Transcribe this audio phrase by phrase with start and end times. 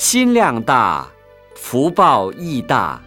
[0.00, 1.06] 心量大，
[1.54, 3.02] 福报亦大。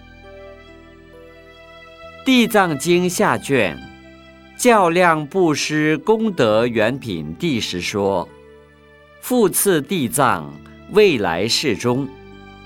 [2.24, 3.76] 《地藏经》下卷，
[4.56, 8.30] 较量布施功德原品第十说：
[9.22, 10.54] 复次地藏，
[10.92, 12.08] 未来世中，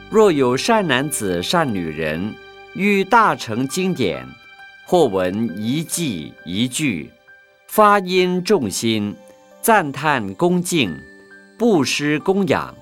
[0.09, 2.35] 若有善男子、善女人，
[2.73, 4.27] 欲大成经典，
[4.85, 7.09] 或闻一记一句，
[7.69, 9.15] 发音众心，
[9.61, 10.93] 赞叹恭敬，
[11.57, 12.75] 布施供养，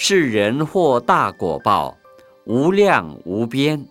[0.00, 1.98] 是人获大果报，
[2.44, 3.84] 无量无边。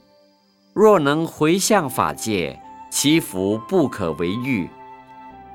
[0.74, 2.58] 若能回向法界，
[2.90, 4.70] 其福不可为喻。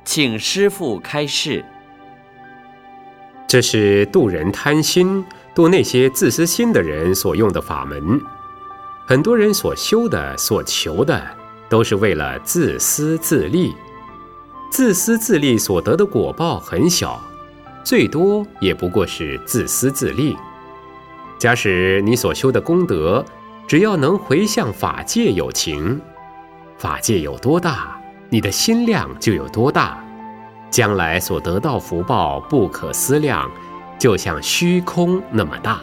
[0.04, 1.64] 请师父开示。
[3.48, 8.20] 这是度人贪心、度那些自私心的人所用的法门。
[9.06, 11.18] 很多人所修的、所求的，
[11.70, 13.74] 都是为了自私自利。
[14.70, 17.18] 自私自利所得的果报很小，
[17.82, 20.36] 最多也不过是自私自利。
[21.42, 23.24] 假使你所修的功德，
[23.66, 26.00] 只要能回向法界有情，
[26.78, 29.98] 法界有多大，你的心量就有多大，
[30.70, 33.50] 将来所得到福报不可思量，
[33.98, 35.80] 就像虚空那么大。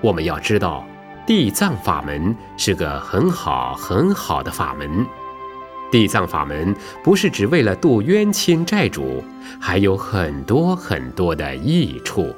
[0.00, 0.86] 我们要知道，
[1.26, 5.04] 地藏法门是个很好很好的法门。
[5.90, 6.72] 地藏法门
[7.02, 9.24] 不是只为了度冤亲债主，
[9.60, 12.32] 还有很多很多的益处。